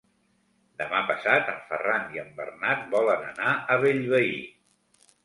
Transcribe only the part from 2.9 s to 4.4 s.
volen anar a Bellvei.